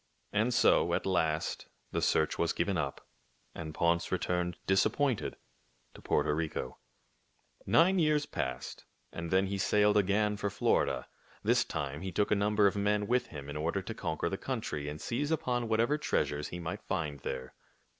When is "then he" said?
9.29-9.59